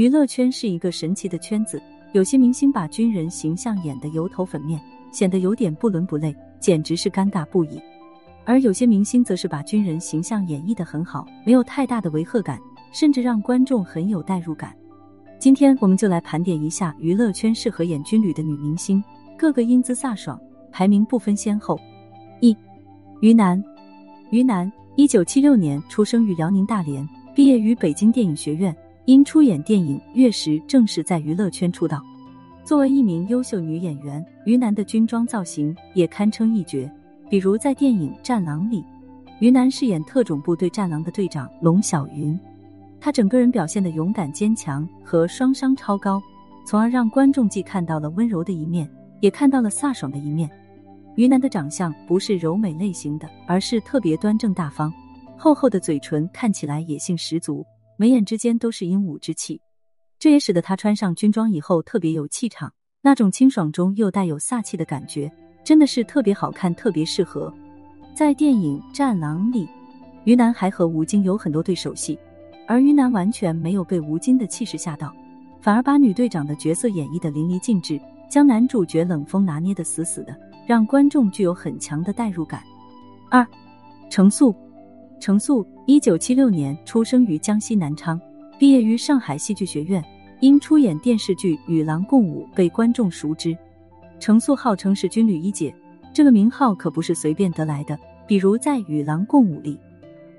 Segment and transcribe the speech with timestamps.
[0.00, 1.78] 娱乐圈是一个神奇的圈子，
[2.12, 4.80] 有些明星把军人形象演得油头粉面，
[5.12, 7.78] 显得有点不伦不类，简直是尴尬不已；
[8.46, 12.58] 而有些明星则是把军人形象演绎得很好，没有太大的违和感，
[12.92, 14.74] 甚至让观众很有代入感。
[15.38, 19.04] 今天我们就来盘点一下娱乐圈适合演军旅的女明星，
[19.36, 20.40] 个个英姿飒爽，
[20.72, 21.78] 排名不分先后。
[22.40, 22.56] 一，
[23.20, 23.62] 于南，
[24.30, 28.74] 于南，一九七六年出生于辽宁大连，毕业于北京电影学院。
[29.06, 32.00] 因出演电影《月食》正式在娱乐圈出道。
[32.62, 36.90] 作为一名优秀女演员，于南的军装造型也堪称一绝。
[37.28, 38.84] 比如在电影《战狼》里，
[39.40, 42.38] 于南饰演特种部队战狼的队长龙小云，
[43.00, 46.22] 她整个人表现的勇敢坚强和双商超高，
[46.66, 48.88] 从而让观众既看到了温柔的一面，
[49.20, 50.48] 也看到了飒爽的一面。
[51.16, 54.92] 于南的长相不是柔美类型的，而是特别端正大方，
[55.36, 57.64] 厚厚的嘴唇看起来野性十足。
[58.00, 59.60] 眉眼之间都是英武之气，
[60.18, 65.30] 这也使得她穿上军装以后特别有气场，那种清爽中又带有飒气的感觉，
[65.62, 67.52] 真的是特别好看，特别适合。
[68.14, 69.68] 在电影《战狼》里，
[70.24, 72.18] 于南还和吴京有很多对手戏，
[72.66, 75.14] 而于南完全没有被吴京的气势吓到，
[75.60, 80.34] 反而把女队长的角色演绎的淋漓尽致，将男主角冷锋拿捏的死死的，
[80.66, 82.62] 让观众具有很强的代入感。
[83.28, 83.46] 二，
[84.08, 84.54] 程素。
[85.20, 88.18] 程素，一九七六年出生于江西南昌，
[88.58, 90.02] 毕业于上海戏剧学院，
[90.40, 93.54] 因出演电视剧《与狼共舞》被观众熟知。
[94.18, 95.74] 程素号称是军旅一姐，
[96.14, 97.98] 这个名号可不是随便得来的。
[98.26, 99.78] 比如在《与狼共舞》里，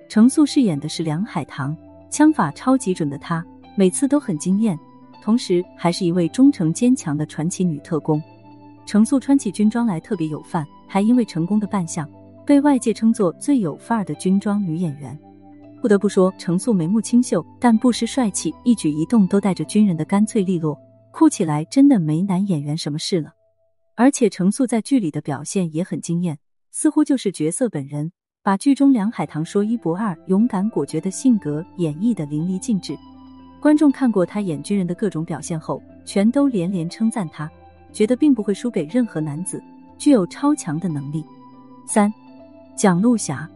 [0.10, 1.78] 程素饰演的是梁海棠，
[2.10, 4.78] 枪法超级准的她，每次都很惊艳，
[5.22, 8.20] 同时还是一位忠诚坚强的传奇女特工。
[8.88, 12.10] 程素穿起军装来特别有范，还因为成功的扮相。
[12.52, 15.18] 被外界称作最有范儿的军装女演员，
[15.82, 20.78] 不得不说，程素眉目清秀，但不失帅气，一举一动都带着军人的干脆利落，
[21.14, 23.32] 酷起来真的没男演员什么事了。
[23.96, 26.38] 而且程素在剧里的表现也很惊艳，
[26.72, 28.12] 似乎就是角色本人，
[28.44, 32.98] 把剧中梁海棠说一不二、勇敢果决的性格演绎的淋漓尽致。
[33.62, 37.50] 观众看过她演军人的各种表现后，全都连连称赞她，
[37.94, 39.64] 觉得并不会输给任何男子，
[39.98, 41.24] 具有超强的能力。
[41.88, 42.14] 三。
[42.76, 43.48] 蒋璐霞，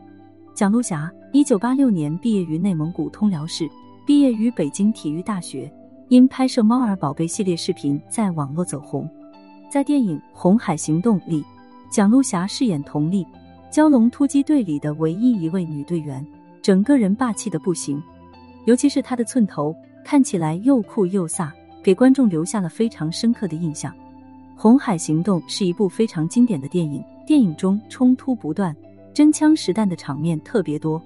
[0.53, 3.67] 蒋璐霞，一九八六年毕业于内蒙古通辽市，
[4.05, 5.71] 毕业于北京体育大学，
[6.09, 9.09] 因拍摄《猫儿宝贝》系列视频在网络走红。
[9.71, 11.43] 在电影《红海行动》里，
[11.89, 13.25] 蒋璐霞饰演佟丽，
[13.71, 16.23] 蛟龙突击队里的唯一一位女队员，
[16.61, 18.01] 整个人霸气的不行，
[18.65, 21.49] 尤其是她的寸头，看起来又酷又飒，
[21.81, 23.91] 给观众留下了非常深刻的印象。
[24.55, 28.75] 《红海行动》是一部非常经典的电影，电影中冲突不断。
[29.15, 31.01] 真枪实弹的场面特别多，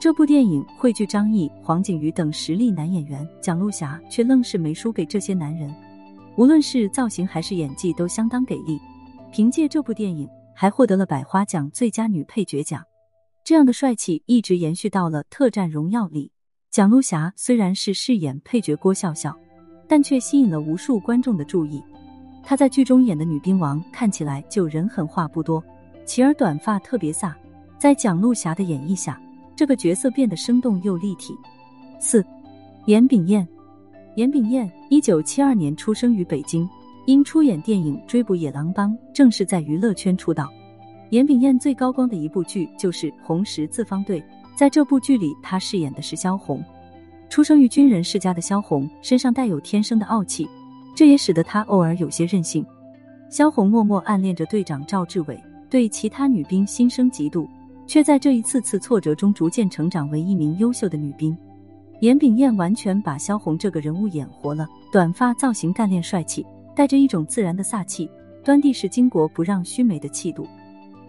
[0.00, 5.74] 这部电影汇聚张译、黄景瑜等实力男演员，蒋璐霞却愣是没输给这些男人，
[6.36, 8.78] 无论是造型还是演技都相当给力。
[9.32, 12.84] 凭借这部电影，还获得了百花奖最佳女配角奖。
[13.42, 16.30] 这样的帅气一直延续到了《特战荣耀》里。
[16.70, 19.36] 蒋璐霞虽然是饰演配角郭笑笑，
[19.88, 21.82] 但却吸引了无数观众的注意。
[22.44, 25.60] 她在剧中演的女兵王看起来就人狠话不多。
[26.10, 27.32] 齐耳短发特别飒，
[27.78, 29.16] 在蒋璐霞的演绎下，
[29.54, 31.32] 这个角色变得生动又立体。
[32.00, 32.26] 四，
[32.86, 33.46] 严炳彦，
[34.16, 36.68] 严炳彦，一九七二年出生于北京，
[37.06, 40.50] 因出演电影《追捕野狼帮》正式在娱乐圈出道。
[41.10, 44.20] 严炳彦最高光的一部剧就是《红十字方队》，
[44.56, 46.60] 在这部剧里，他饰演的是萧红。
[47.28, 50.48] 出生于军人世家的萧红，身上带有天生的傲气，
[50.92, 52.66] 这也使得他偶尔有些任性。
[53.28, 55.40] 萧红默默暗恋着队长赵志伟。
[55.70, 57.48] 对其他女兵心生嫉妒，
[57.86, 61.36] 却在这一次次挫折中逐渐成长为一名优秀的女兵。
[62.00, 66.44] 严炳彦完全把萧红这个人物演活了，短发造型干练帅气，
[66.74, 68.10] 带着一种自然的飒气，
[68.42, 70.46] 端地是巾帼不让须眉的气度。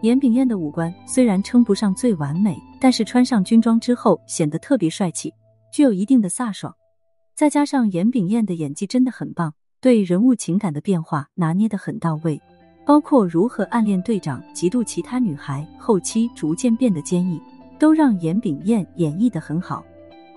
[0.01, 5.33] 严炳彦的五官虽然称不上最完美，但是穿上军装之后显得特别帅气，
[5.71, 6.75] 具有一定的飒爽。
[7.35, 12.41] 再加上严炳彦的演技真的很棒，对人物情感的变化拿捏的很到位。
[12.85, 17.39] 包括如何暗恋队长、嫉妒其他女孩，后期逐渐变得坚毅，
[17.77, 19.83] 都让严炳彦演绎的很好。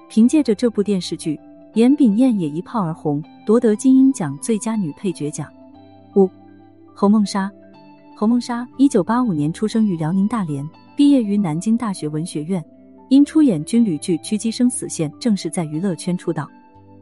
[0.09, 1.41] 凭借着这部电视剧，
[1.73, 5.51] 严炳彦也一炮而红，夺得金鹰奖最佳女配角奖。
[6.15, 6.29] 五，
[6.93, 7.51] 侯梦莎，
[8.15, 10.65] 侯梦莎，一九八五年出生于辽宁大连，
[10.95, 12.63] 毕业于南京大学文学院，
[13.09, 16.49] 因出演军旅剧《狙击生死线》正式在娱乐圈出道。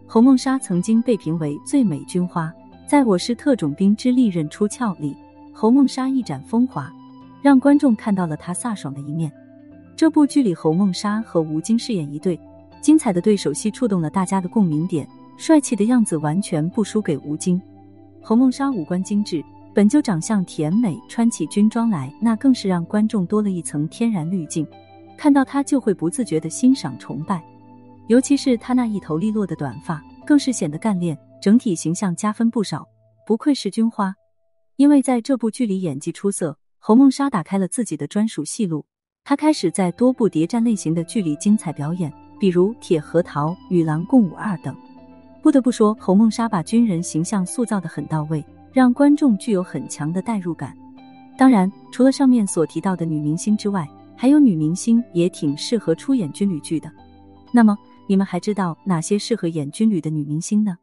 [0.06, 2.50] 侯梦莎曾经被评为最美军花，
[2.86, 5.16] 在我是特种兵之利刃出鞘里。
[5.52, 6.93] 侯梦莎一展风华，
[7.43, 9.31] 让观众看到了她飒爽的一面。
[9.94, 12.38] 这部剧里，侯梦莎和吴京饰演一对，
[12.81, 15.06] 精彩的对手戏触动了大家的共鸣点，
[15.37, 17.60] 帅气的样子完全不输给吴京。
[18.20, 19.44] 侯梦莎五官精致，
[19.75, 24.66] 本就长相甜美，穿起军装来，那更是让观众多了一层天然滤镜，
[25.16, 27.43] 看到她就会不自觉的欣赏崇拜。
[28.08, 32.87] 尤其是她那一头利落的短发，更是显得干练，整体形象加分不少。
[33.25, 34.12] 不愧是军花，
[34.76, 38.84] 因为在这部剧里演技出色，侯梦莎打开了自己的专属戏路。
[39.24, 44.74] 她开始在多部谍战类型的剧里精彩表演，比如《铁核桃》《与狼共舞二》等。
[45.42, 50.76] 不得不说，侯梦莎把军人形象塑造的很到位，让观众具有很强的代入感。
[51.36, 56.90] 当然，除了上面所提到的女明星之外，还有女明星也挺适合出演军旅剧的。
[57.52, 57.76] 那么，
[58.06, 60.76] 你们还知道哪些适合演军旅的女明星呢？